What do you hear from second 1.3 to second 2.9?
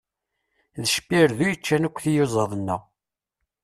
i yeccan akk tiyuzaḍ-nneɣ.